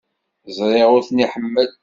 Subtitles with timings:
[0.57, 1.69] Ẓriɣ ur ten-iḥemmel.